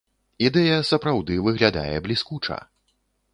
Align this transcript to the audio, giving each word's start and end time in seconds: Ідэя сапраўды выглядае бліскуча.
Ідэя 0.47 0.77
сапраўды 0.91 1.37
выглядае 1.49 1.95
бліскуча. 2.07 2.59